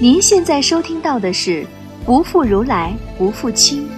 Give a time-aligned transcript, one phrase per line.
[0.00, 1.62] 您现在收听到的是
[2.04, 3.88] 《不负如来不负卿》，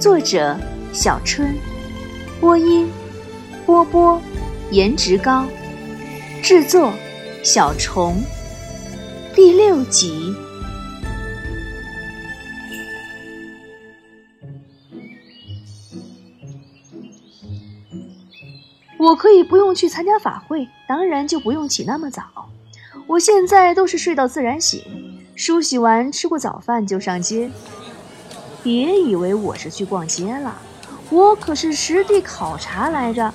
[0.00, 0.56] 作者
[0.92, 1.52] 小春，
[2.40, 2.88] 播音
[3.66, 4.20] 波波，
[4.70, 5.44] 颜值高，
[6.40, 6.92] 制作
[7.42, 8.22] 小虫，
[9.34, 10.32] 第六集。
[18.98, 22.22] 我可以不用去参加法会，当然就不用起那么早。
[23.08, 24.82] 我现在都是睡到自然醒，
[25.38, 27.48] 梳洗完吃过早饭就上街。
[28.60, 30.60] 别以为我是去逛街了，
[31.10, 33.32] 我可是实地考察来着。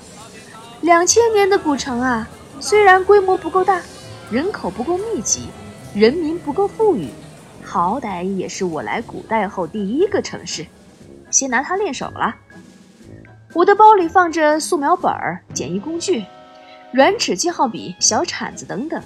[0.82, 2.28] 两千年的古城啊，
[2.60, 3.82] 虽然规模不够大，
[4.30, 5.48] 人口不够密集，
[5.96, 7.08] 人民不够富裕，
[7.64, 10.68] 好歹也是我来古代后第一个城市。
[11.32, 12.36] 先拿它练手了。
[13.54, 15.10] 我的包里放着素描本、
[15.54, 16.26] 简易工具、
[16.92, 19.02] 软尺记号笔、小铲子等等。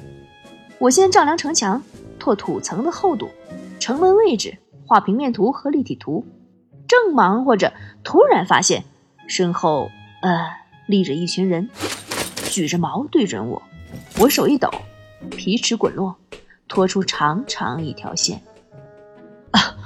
[0.79, 1.81] 我先丈量城墙，
[2.27, 3.29] 拓土层的厚度，
[3.79, 6.25] 城门位置，画平面图和立体图。
[6.85, 7.71] 正忙活着，
[8.03, 8.83] 突然发现
[9.29, 9.89] 身后
[10.21, 10.45] 呃
[10.87, 11.69] 立着一群人，
[12.49, 13.61] 举着矛对准我。
[14.19, 14.69] 我手一抖，
[15.37, 16.17] 皮尺滚落，
[16.67, 18.41] 拖出长长一条线。
[19.51, 19.77] 啊！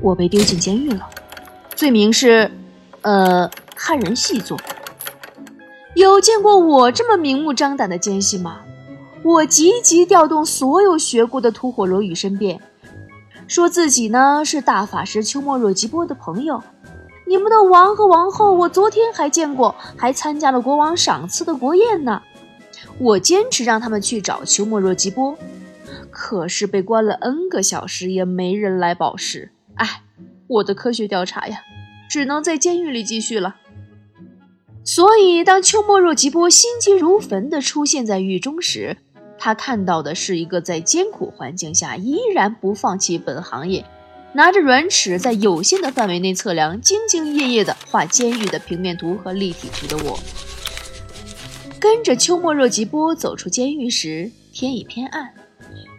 [0.00, 1.08] 我被丢进监狱了，
[1.76, 2.50] 罪名是
[3.02, 4.58] 呃汉人细作。
[5.94, 8.62] 有见过我这么明目张胆的奸细吗？
[9.26, 12.60] 我急急调动所有学过的吐火罗语申辩，
[13.48, 16.62] 说自己呢是大法师秋末若吉波的朋友。
[17.26, 22.22] 你们的王和王后，我昨天还见过，还参加了国王赏赐的国宴呢。
[23.00, 25.36] 我坚持让他们去找秋末若吉波，
[26.08, 29.50] 可是被关了 N 个小时，也没人来保释。
[29.74, 30.02] 哎，
[30.46, 31.62] 我的科学调查呀，
[32.08, 33.56] 只能在监狱里继续了。
[34.84, 38.98] 所以，当秋末若吉波心急如焚地出现在狱中时，
[39.46, 43.84] 他看到的是一个在艰苦环境下依然不放弃本行业，
[44.32, 50.18] 拿着软尺在有限的范围内测量，兢兢业业地画监狱的平面图和立体图的我。
[51.78, 55.32] 跟着秋末若吉波走出监狱时，天已偏暗。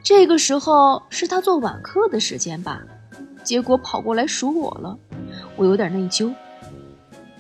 [0.03, 2.81] 这个时候是他做晚课的时间吧？
[3.45, 4.99] 结果跑过来数我了，
[5.55, 6.33] 我有点内疚。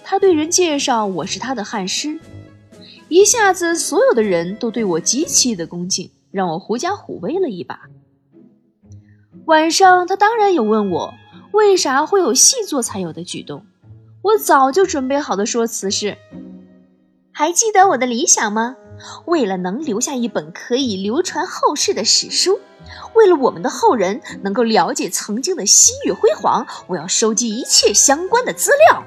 [0.05, 2.17] 他对人介绍我是他的汉师。
[3.09, 7.81] 一下子，所有的人都对我极其的恭敬，让我狐假虎威了一把。
[9.45, 11.13] 晚上，他当然有问我
[11.51, 13.65] 为啥会有细作才有的举动。
[14.21, 16.17] 我早就准备好的说辞是：
[17.31, 18.75] 还记得我的理想吗？
[19.25, 22.59] 为了能留下一本可以流传后世的史书，
[23.15, 29.03] 为了我们的后人能够了解曾经的西域辉煌，我要收集一切相关的资料。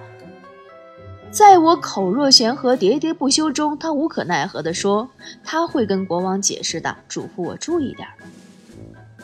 [1.30, 5.08] 在我口若悬河、喋喋不休中，他无可奈何地说
[5.44, 8.08] ：“他会跟国王解释的，嘱咐我注意点。”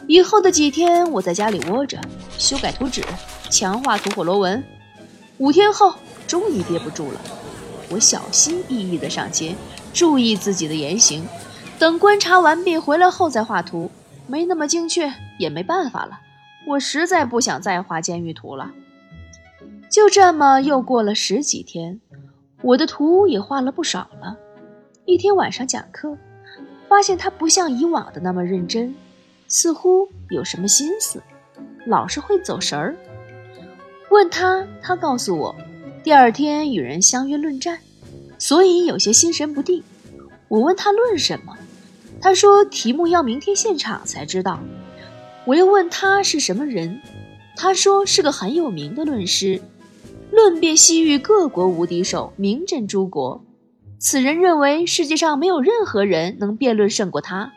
[0.07, 2.01] 以后的几天，我在家里窝着，
[2.39, 3.03] 修改图纸，
[3.51, 4.63] 强化吐火罗纹。
[5.39, 5.95] 五天后，
[6.29, 7.21] 终于憋不住了，
[7.91, 9.57] 我小心翼翼地上街，
[9.93, 11.27] 注意自己的言行。
[11.77, 13.91] 等观察完毕回来后再画图，
[14.29, 16.21] 没那么精确，也没办法了。
[16.69, 18.71] 我实在不想再画监狱图了。
[19.91, 22.01] 就这么又过了十几天，
[22.63, 24.37] 我的图也画了不少了。
[25.05, 26.19] 一天晚上讲课，
[26.89, 28.95] 发现他不像以往的那么认真，
[29.49, 31.23] 似乎有什么心思，
[31.87, 32.97] 老是会走神儿。
[34.11, 35.55] 问他，他告诉我，
[36.03, 37.79] 第二天与人相约论战，
[38.39, 39.83] 所以有些心神不定。
[40.49, 41.57] 我问他论什么，
[42.21, 44.61] 他说题目要明天现场才知道。
[45.45, 47.01] 我又问他是什么人，
[47.57, 49.61] 他说是个很有名的论师。
[50.31, 53.45] 论辩西域各国无敌手，名震诸国。
[53.99, 57.53] 此人认为世界上没有任何人能辩论胜过他，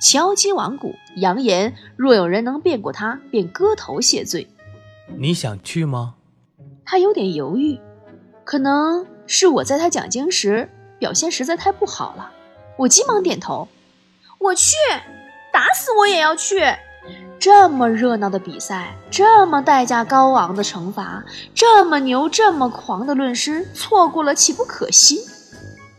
[0.00, 4.48] 敲击王鼓，扬言若有人能辩过他，便割头谢罪。
[5.18, 6.14] 你想去吗？
[6.84, 7.78] 他有点犹豫，
[8.44, 12.30] 可能是我在他讲经时表现实在太不好了。
[12.78, 13.68] 我急忙点头，
[14.38, 14.76] 我去，
[15.52, 16.60] 打死我也要去。
[17.48, 25.20] 这么热闹的比赛，这么代价高昂的惩罚，这么牛、这么狂的论师，错过了岂不可惜？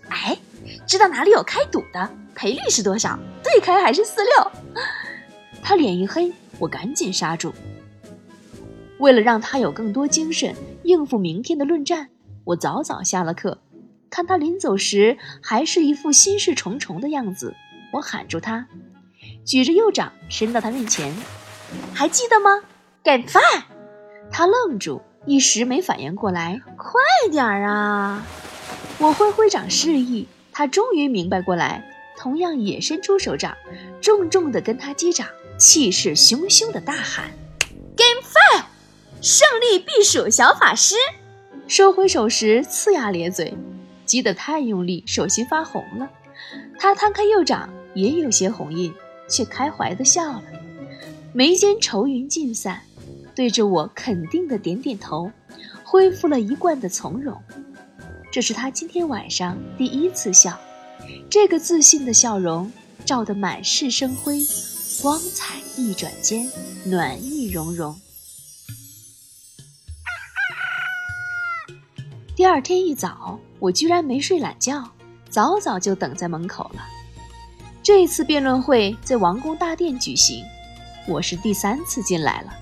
[0.10, 0.38] 哎，
[0.86, 2.10] 知道哪里有开赌的？
[2.36, 3.18] 赔率是多少？
[3.42, 4.52] 对开还是四六？
[5.64, 7.54] 他脸一黑，我赶紧刹住。
[9.00, 10.54] 为了让他有更多精神
[10.84, 12.10] 应付明天的论战，
[12.44, 13.58] 我早早下了课。
[14.10, 17.56] 看他临走时还是一副心事重重的样子，
[17.94, 18.68] 我喊住他。
[19.48, 21.16] 举着右掌伸到他面前，
[21.94, 22.62] 还记得吗？
[23.02, 23.42] 给饭。
[24.30, 26.62] 他愣住，一时没反应过来。
[26.76, 27.00] 快
[27.32, 28.28] 点儿啊！
[29.00, 33.56] 我挥挥掌示意，他终于明白过来，同样也伸出手掌，
[34.02, 35.26] 重重地跟他击掌。
[35.58, 37.32] 气势汹汹的大喊
[37.96, 38.66] ：“Game Five，
[39.22, 40.96] 胜利避暑小法师！”
[41.70, 43.58] 收回手时呲牙咧嘴，
[44.06, 46.10] 击得太用力，手心发红了。
[46.78, 48.94] 他摊开右掌，也有些红印，
[49.27, 50.44] 却开怀的笑了，
[51.33, 52.81] 眉间愁云尽散，
[53.35, 55.31] 对着我肯定的点点头，
[55.83, 57.41] 恢复了一贯的从容。
[58.31, 60.59] 这是他今天晚上第一次笑，
[61.29, 62.71] 这个自信的笑容
[63.06, 64.39] 照得满室生辉，
[65.01, 66.50] 光彩一转间，
[66.85, 68.00] 暖意融融。
[72.35, 74.88] 第二天一早，我居然没睡懒觉，
[75.29, 76.97] 早早就等在门口了。
[77.88, 80.44] 这次辩论会在王宫大殿举行，
[81.07, 82.54] 我是第三次进来了。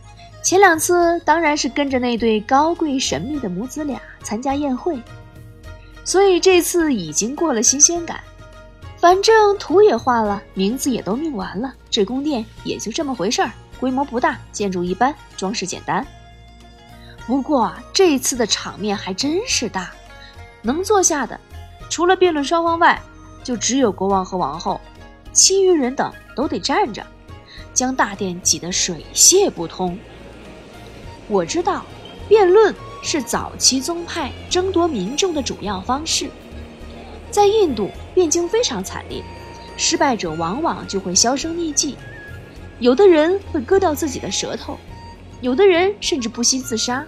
[0.43, 5.01] 前两次当然是跟着那对高贵神秘的母子俩参加宴会，
[6.03, 8.19] 所以这次已经过了新鲜感。
[8.99, 16.05] 反正图也画了，名字也都命完了，这宫殿也就这么回事儿，规模不大，建筑一般，装饰简单。
[17.25, 19.89] 不过这次的场面还真是大，
[20.61, 21.39] 能坐下的，
[21.89, 23.01] 除了辩论双方外，
[23.43, 24.79] 就只有国王和王后，
[25.35, 27.05] 其余人等都得站着，
[27.73, 29.99] 将大殿挤得水泄不通。
[31.27, 31.85] 我知道，
[32.29, 32.73] 辩论
[33.03, 36.29] 是早期宗派争夺民众的主要方式，
[37.29, 39.21] 在印度辩经非常惨烈，
[39.75, 41.97] 失败者往往就会销声匿迹，
[42.79, 44.79] 有的人会割掉自己的舌头。
[45.41, 47.05] 有的人甚至不惜自杀，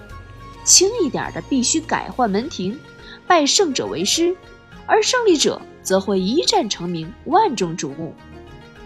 [0.66, 2.78] 轻一点的必须改换门庭，
[3.26, 4.36] 拜胜者为师，
[4.86, 8.14] 而胜利者则会一战成名，万众瞩目。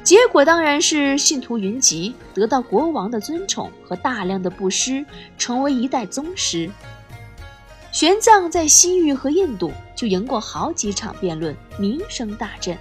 [0.03, 5.03] 结果当然是信徒云集，得到国王的尊崇和大量的布施，
[5.35, 6.69] 成为一代宗师。
[7.91, 12.77] 玄奘在西域和印度就赢过好几场辩论，名声大振。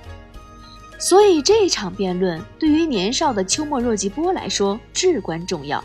[0.99, 5.83] 所以这场辩论对于年少的秋末若吉波来说至关重要。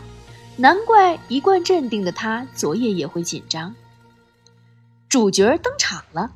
[0.58, 3.74] 难怪一贯镇定的他昨夜也会紧张。
[5.08, 6.30] 主角登场了，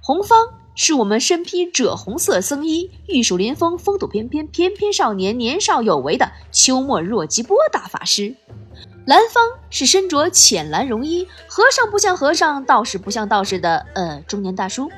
[0.00, 8.34] 红方是我们身披赭红色僧衣、玉树临风、风度翩翩、翩翩少年、年少有为的秋末若吉波大法师；
[9.06, 14.90] 蓝方是身着浅蓝绒衣、和尚不像和尚、道士不像道士的呃中年大叔。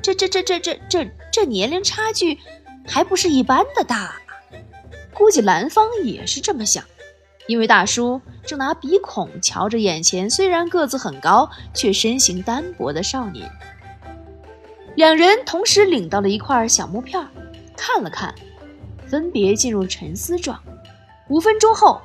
[0.00, 2.38] 这这这这这这这年龄差距
[2.86, 4.14] 还不是一般的大，
[5.12, 6.84] 估计蓝方也是这么想。
[7.48, 13.50] 因为大叔正拿鼻孔瞧着眼前虽然个子很高却身形单薄的少年，
[14.98, 17.24] 两人同时领到了一块小木片，
[17.76, 18.34] 看了看，
[19.06, 20.60] 分别进入沉思状。
[21.28, 22.00] 五分钟后，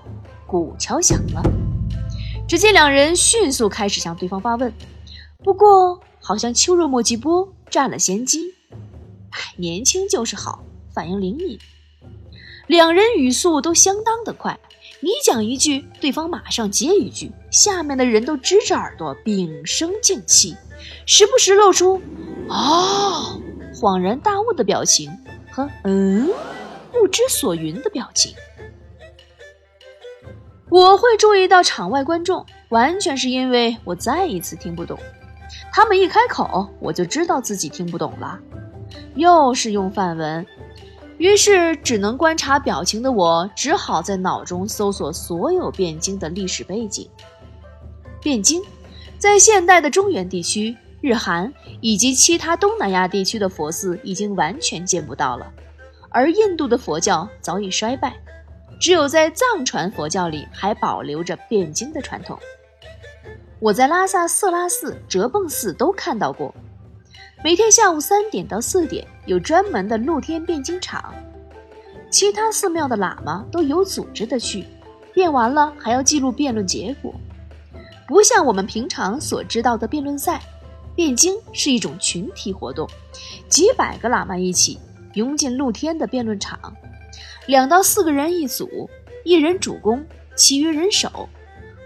[0.45, 1.41] 鼓敲响了，
[2.47, 4.71] 只见两人迅速开始向对方发问，
[5.43, 8.53] 不过好像秋若莫吉波占了先机。
[9.31, 10.63] 哎，年轻就是好，
[10.93, 11.57] 反应灵敏，
[12.67, 14.59] 两人语速都相当的快。
[15.03, 20.55] 你讲一句，对方马上接一句，下面的人都支着耳朵屏声静气，
[21.05, 22.01] 时不时露出
[22.47, 23.37] “哦”
[23.75, 25.11] 恍然大悟的表情
[25.51, 26.29] 和“嗯”
[26.93, 28.33] 不知所云的表情。
[30.69, 34.97] 我会注意到场外观众，完全是因为我再一次听不懂，
[35.73, 38.39] 他们一开口，我就知道自己听不懂了，
[39.15, 40.47] 又是用范文。
[41.17, 47.09] 于是，只能观察表情的我，只好在脑中搜索所有汴京的历史背景。
[48.21, 48.61] 汴京，
[49.17, 55.51] 在现代的中原地区、日韩以及其他东南亚地区的佛寺已经完全见不到了，
[56.09, 58.15] 而印度的佛教早已衰败，
[58.79, 62.37] 只有在藏传佛教里还保留着汴京的传统。
[63.59, 66.53] 我在拉萨色拉寺、哲蚌寺都看到过。
[67.43, 71.13] 每天下午三点到四点有专门的露天辩经场，
[72.09, 74.65] 其他寺庙的喇嘛都有组织的去，
[75.13, 77.13] 辩完了还要记录辩论结果。
[78.07, 80.41] 不像我们平常所知道的辩论赛，
[80.95, 82.87] 辩经是一种群体活动，
[83.49, 84.79] 几百个喇嘛一起
[85.15, 86.57] 涌进露天的辩论场，
[87.45, 88.89] 两到四个人一组，
[89.25, 90.05] 一人主攻，
[90.37, 91.27] 其余人守。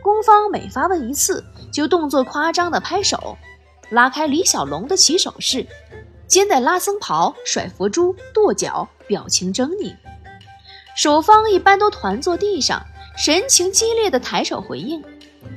[0.04, 3.36] 攻方每发问一次，就动作夸张的拍手。
[3.90, 5.66] 拉开李小龙的起手式，
[6.28, 9.96] 肩带拉僧袍，甩佛珠，跺脚，表情狰狞。
[10.96, 12.82] 守方一般都团坐地上，
[13.18, 15.04] 神情激烈的抬手回应。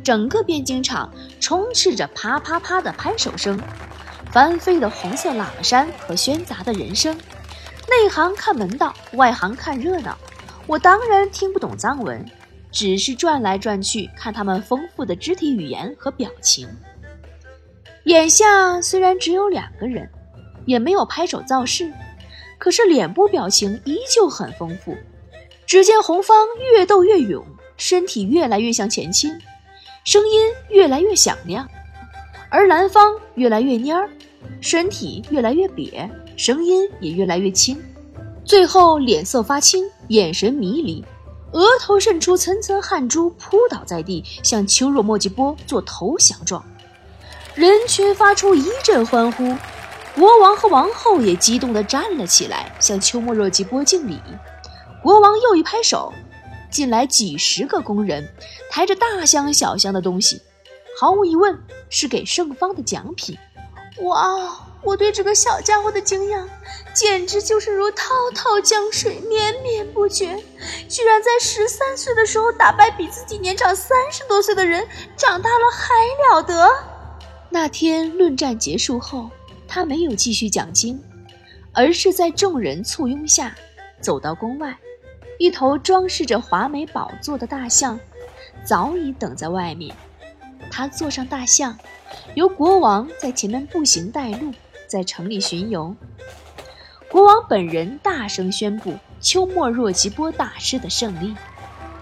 [0.04, 3.60] 整个辩经场充斥着啪啪啪的拍手声，
[4.30, 7.16] 翻飞的红色喇嘛衫和喧杂的人声。
[7.88, 10.16] 内行看门道，外行看热闹。
[10.66, 12.24] 我当然听不懂藏文，
[12.70, 16.68] 只是转来转去看他们丰富的肢体语言和表情。
[18.04, 20.08] 眼下虽然只有两个人，
[20.64, 21.92] 也没有拍手造势，
[22.58, 24.96] 可是脸部表情依旧很丰富。
[25.66, 26.36] 只见红方
[26.72, 27.44] 越斗越勇，
[27.76, 29.30] 身体越来越向前倾，
[30.04, 31.64] 声音越来越响亮；
[32.50, 34.08] 而蓝方越来越蔫儿，
[34.60, 37.78] 身体越来越瘪，声音也越来越轻。
[38.44, 41.04] 最后脸色发青，眼神迷离，
[41.52, 46.64] 额头渗出层层汗珠，扑倒在地，向秋若墨吉波做投降状。
[47.60, 49.54] 人群发出一阵欢呼，
[50.14, 54.18] 国王和王后也激动地站了起来，向秋莫若吉波敬礼。
[55.02, 56.10] 国王又一拍手，
[56.70, 58.26] 进来几十个工人，
[58.70, 60.40] 抬着大箱小箱的东西，
[60.98, 61.58] 毫无疑问
[61.90, 63.36] 是给圣方的奖品。
[64.04, 64.52] 哇哦！
[64.82, 66.48] 我对这个小家伙的敬仰，
[66.94, 70.42] 简直就是如滔滔江水，绵绵不绝。
[70.88, 75.94] 居然在十三岁的时候打败比自己年长三十多岁的人，长大了还
[76.32, 76.66] 了得？
[77.52, 79.28] 那天论战结束后，
[79.66, 81.02] 他没有继续讲经，
[81.72, 83.54] 而是在众人簇拥下
[84.00, 84.78] 走到宫外。
[85.38, 87.98] 一头装饰着华美宝座的大象
[88.64, 89.94] 早已等在外面。
[90.70, 91.76] 他坐上大象，
[92.34, 94.52] 由国王在前面步行带路。
[94.86, 95.94] 在城里巡游，
[97.08, 101.32] 国王本人大声宣布秋末若吉波大师的胜利。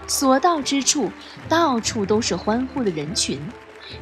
[0.07, 1.11] 所到之处，
[1.47, 3.39] 到处都是欢呼的人群，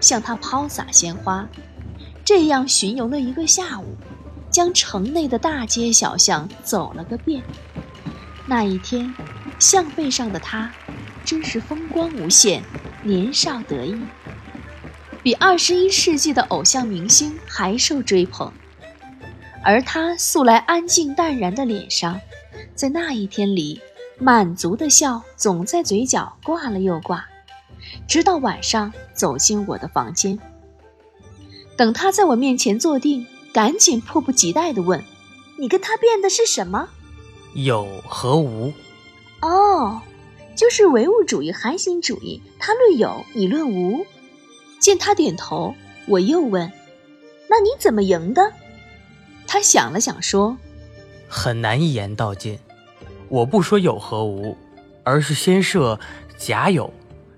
[0.02, 1.48] 向他抛洒鲜花。
[2.24, 3.96] 这样巡游了一个下午，
[4.50, 7.42] 将城内的大街小巷走了个遍。
[8.46, 9.14] 那一天，
[9.60, 10.72] 象背上的他
[11.24, 12.62] 真是风光无限，
[13.04, 14.00] 年少得意，
[15.24, 18.52] 比二十一世纪的偶像明星还受追捧。
[19.64, 22.20] 而他素来安静淡然的脸上，
[22.74, 23.82] 在那一天里，
[24.18, 27.28] 满足的笑总在嘴角挂了又挂，
[28.08, 30.40] 直到晚上走进我的房间。
[31.76, 35.04] 等他在我面前坐定，赶紧迫不及待地问
[35.60, 36.90] ：“你跟他变的是什么？
[37.54, 38.74] 有和无？
[39.42, 40.02] 哦，
[40.56, 42.42] 就是唯物主义、含心主义。
[42.58, 44.06] 他论有，你论无。”
[44.80, 45.76] 见他点头，
[46.08, 46.72] 我又问
[47.50, 48.54] ：“那你怎么赢的？”
[49.46, 50.58] 他想了想，说
[51.28, 52.60] ：“很难一言道尽。
[53.30, 54.56] 我不说有和无，
[55.04, 56.00] 而是先设
[56.38, 56.94] 假有，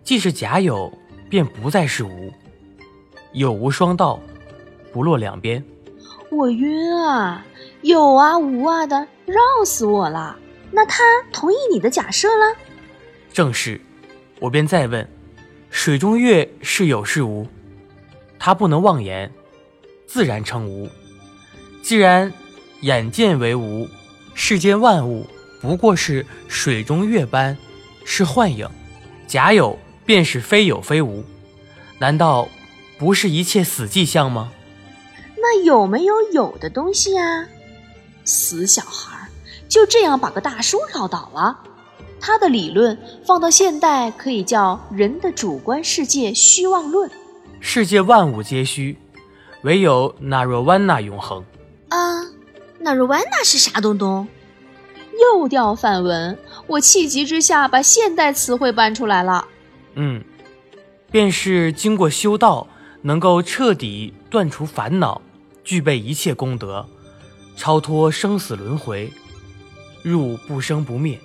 [0.09, 0.91] 既是假有，
[1.29, 2.33] 便不再是无。
[3.31, 4.19] 有无双道，
[4.91, 5.63] 不落两边。”
[6.31, 7.45] 我晕啊！
[7.83, 10.35] 有啊无啊的，绕死我了。
[10.71, 12.55] 那他同意你的假设了？
[13.31, 13.79] 正是。
[14.39, 15.07] 我便再问：
[15.69, 17.45] 水中月是有是无？
[18.39, 19.31] 他不能妄言，
[20.07, 20.89] 自然称无。
[21.83, 22.33] 既然
[22.81, 23.87] 眼见为无，
[24.33, 25.27] 世间万物
[25.61, 27.55] 不过是水中月般，
[28.03, 28.67] 是幻影，
[29.27, 29.77] 假有
[30.09, 31.23] 便是非有非无，
[31.99, 32.49] 难道
[32.97, 34.51] 不是一切死迹象吗？
[35.35, 37.45] 那有没有有的东西呀？
[38.25, 39.29] 死小孩，
[39.67, 41.59] 就这样把个大叔绕倒了。
[42.19, 47.11] 他的理论放到现代，可以叫人的主观世界虚妄论。
[47.59, 48.97] 世界万物皆虚，
[49.61, 51.45] 唯有纳若弯那永恒。
[51.89, 52.25] 啊，
[52.79, 54.27] 纳若弯那是啥东东？
[55.21, 56.35] 又掉范文，
[56.65, 59.45] 我气急之下把现代词汇搬出来了。
[60.01, 60.23] 嗯，
[61.11, 62.65] 便是经过修道，
[63.01, 65.21] 能够彻底断除烦恼，
[65.61, 66.87] 具备一切功德，
[67.57, 69.11] 超脱生死轮回，
[70.01, 71.19] 入不生不灭。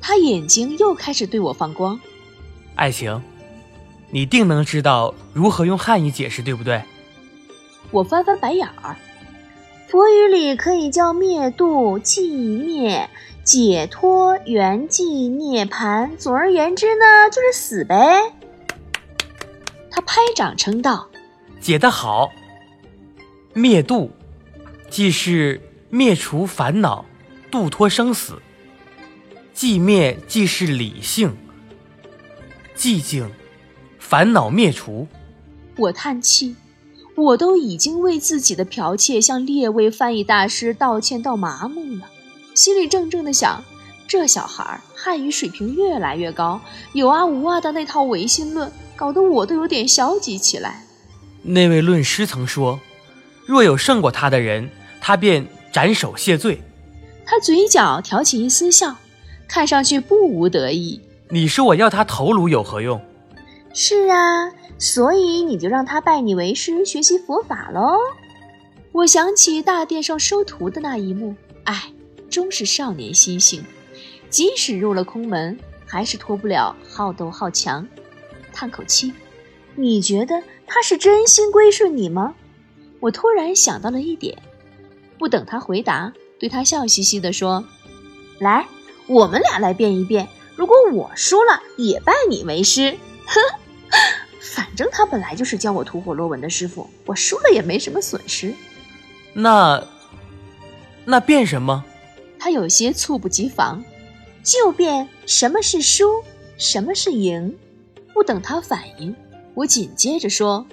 [0.00, 1.98] 他眼睛又开始对我放光。
[2.76, 3.20] 爱情，
[4.12, 6.80] 你定能知道如何用汉语解释，对不对？
[7.90, 8.94] 我翻翻白眼儿。
[9.88, 13.10] 佛语里可以叫灭度、寂灭、
[13.46, 16.16] 解脱、圆寂、涅槃。
[16.16, 18.34] 总而言之呢，就是死呗。
[19.88, 21.08] 他拍掌称道
[21.62, 22.30] ：“解得好。
[23.54, 24.10] 灭度，
[24.90, 27.04] 即是灭除烦恼、
[27.48, 28.34] 度脱生死；
[29.54, 31.36] 寂灭，即是理性、
[32.76, 33.30] 寂静、
[34.00, 35.06] 烦恼灭除。”
[35.78, 36.56] 我叹气。
[37.14, 42.10] 我都已经为自己的剽窃向列位翻译大师道歉到麻木了，
[42.56, 43.62] 心里怔怔的想：
[44.08, 46.58] 这小孩汉语水平越来越高，
[46.94, 50.86] 有啊无啊的那套唯心论，搞得我都有点消极起来。
[51.42, 52.80] 那位论师曾说，
[53.44, 54.70] 若有胜过他的人，
[55.02, 56.62] 他便斩首谢罪。
[57.26, 58.96] 他嘴角挑起一丝笑，
[59.46, 61.02] 看上去不无得意。
[61.28, 62.98] 你说我要他头颅有何用？
[63.74, 64.50] 是啊。
[64.78, 67.98] 所以你就让他拜你为师，学习佛法喽。
[68.92, 71.34] 我想起大殿上收徒的那一幕，
[71.64, 71.90] 唉，
[72.30, 73.64] 终是少年心性。
[74.28, 77.86] 即使入了空门，还是脱不了好斗好强。
[78.52, 79.12] 叹口气，
[79.74, 82.34] 你觉得他是真心归顺你吗？
[83.00, 84.36] 我突然想到了一点，
[85.18, 87.64] 不等他回答，对他笑嘻嘻地说
[88.40, 88.66] ：“来，
[89.06, 90.28] 我们俩来辩一辩。
[90.56, 92.96] 如果我输了，也拜你为师。
[93.26, 93.40] 哼，
[94.40, 98.54] 反正他本来就是教我吐火罗文的师傅，我输了也没什么损失。
[99.34, 99.86] 那
[101.04, 101.84] 那辩什么？
[102.38, 103.84] 他有些猝不及防，
[104.42, 106.22] 就辩什么是输，
[106.56, 107.56] 什么是赢。
[108.14, 109.14] 不等他反应，
[109.54, 110.66] 我紧接着说。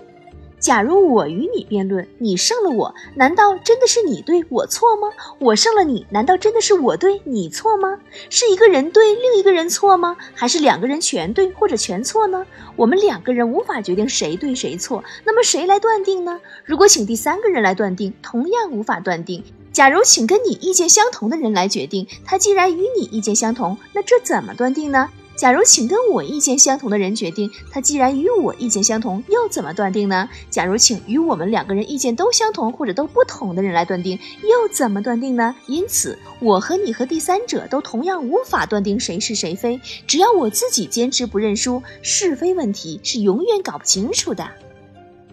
[0.60, 5.10] 假如我与你辩论，你胜了我，难道真的是你对我错吗？
[5.40, 8.00] 我胜了你，难道真的是我对你错吗？
[8.30, 10.16] 是一个人对另一个人错吗？
[10.34, 12.48] 还是两个人全对或者全错呢？
[12.78, 16.40] 我们两个人无法决定谁对谁错，那么谁来断定呢？
[16.64, 19.44] 如果请第三个人来断定，同样无法断定。
[19.74, 25.10] 假如请跟你意见相同的人来决定，他既然与你意见相同，那这怎么断定呢？
[25.36, 30.30] 假如请跟我意见相同的人决定，他既然与我意见相同，又怎么断定呢？
[30.52, 35.56] 假如请与我们两个人意见都相同或者都不同的人来断定，又怎么断定呢？
[35.66, 39.82] 因此，我和你和第三者都同样无法断定谁是谁非。
[40.06, 44.48] 只要我自己坚持不认输，是非问题是永远搞不清楚的。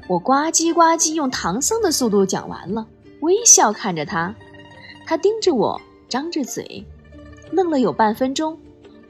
[0.09, 2.87] 我呱唧呱唧用唐僧的速度讲完了，
[3.21, 4.35] 微笑看着他，
[5.07, 6.85] 他盯着我，张着嘴，
[7.51, 8.59] 愣了有半分钟。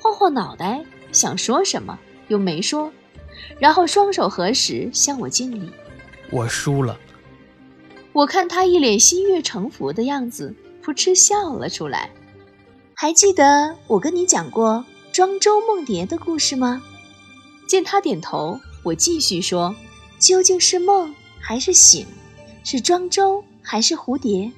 [0.00, 1.98] 晃晃脑袋，想说什么
[2.28, 2.90] 又没说，
[3.58, 5.70] 然后双手合十向我敬礼。
[6.30, 6.98] 我输了。
[8.12, 12.10] 我看他一脸心悦诚服的样子，扑哧笑了出来。
[12.94, 16.82] 还记得我跟你讲过庄周梦蝶的故事吗？
[17.68, 19.74] 见他点头，我继续说：
[20.18, 22.06] 究竟是梦还是醒？
[22.64, 24.50] 是庄周还是蝴蝶？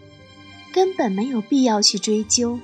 [0.72, 2.58] 根本没有必要去追究。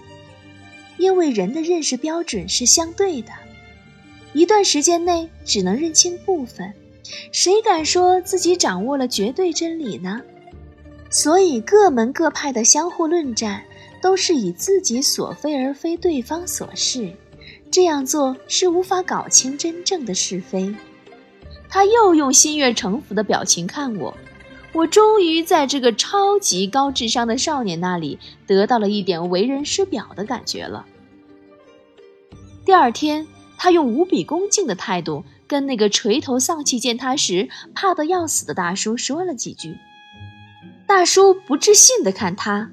[0.96, 3.30] 因为人的认识标准是相对的，
[4.32, 6.74] 一段时间内只能认清部分，
[7.30, 10.20] 谁敢说自己掌握了绝对真理呢？
[11.10, 13.62] 所以各门各派的相互论战，
[14.02, 17.12] 都是以自己所非而非对方所是，
[17.70, 20.74] 这样做是无法搞清真正的是非。
[21.68, 24.16] 他又用心悦诚服的表情看我，
[24.78, 30.86] 我终于在这个超级高智商的少年那里得到了一点为人师表的感觉了。
[32.64, 39.76] 第二天，他用无比恭敬的态度跟那个垂头丧气见他时怕得要死的大叔说了几句。
[40.86, 42.70] 大叔不置信的看他，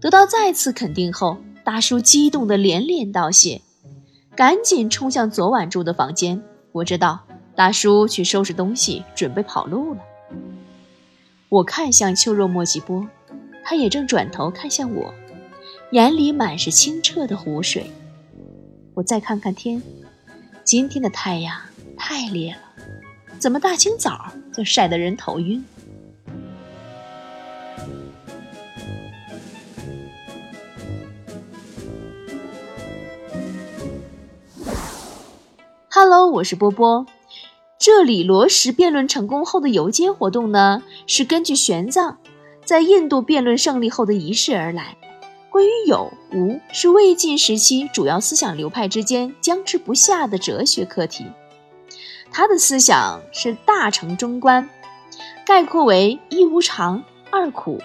[0.00, 3.60] 得到再次肯定后，大叔激动的连连道谢，
[4.36, 6.40] 赶紧冲向昨晚住的房间。
[6.70, 10.00] 我知道大叔去收拾东西，准备跑路了。
[11.50, 13.04] 我看向秋若墨吉波，
[13.64, 15.12] 他也正转头看向我，
[15.90, 17.90] 眼里满是清澈的湖水。
[18.94, 19.82] 我再看看天，
[20.62, 21.60] 今天的太阳
[21.96, 22.60] 太烈了，
[23.40, 25.64] 怎么大清早就晒得人头晕
[35.90, 37.04] ？Hello，我是波波。
[37.80, 42.16] 这里罗什辩论成功后的游街活动呢，是根据玄奘
[42.62, 44.98] 在印度辩论胜利后的仪式而来。
[45.48, 51.24] 关于有无，是魏晋时期主要思想流派之间僵持不下的哲学课题。
[52.30, 54.68] 他的思想是大乘中观，
[55.46, 57.80] 概括为一无常、二苦、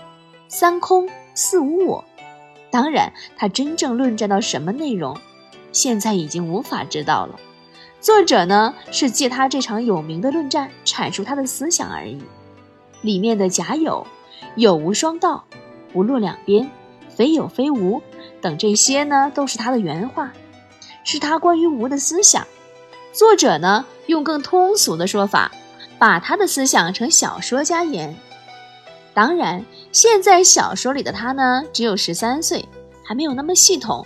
[0.50, 2.04] 三空、四无我。
[2.70, 5.18] 当然，他真正论战到什么内容，
[5.72, 7.40] 现在已经无法知道了。
[8.06, 12.22] 作者呢，是借他这场有名的论战阐述他的思想而已。
[13.02, 14.06] 里面的假有、
[14.56, 15.44] 有无双道、
[15.92, 16.70] 不落两边。
[17.10, 18.04] 非有非无
[18.42, 20.32] 等这些呢，都是他的原话，
[21.04, 22.46] 是他关于无的思想。
[23.12, 25.52] 作者呢，用更通俗的说法，
[25.98, 28.16] 把他的思想成小说家言。
[29.16, 32.70] 当然，现在小说里的他呢，只有十三岁，
[33.04, 34.06] 还没有那么系统。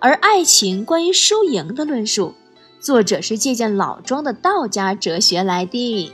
[0.00, 2.34] 而爱情关于输赢的论述，
[2.82, 6.12] 作者是借鉴老庄的道家哲学来的。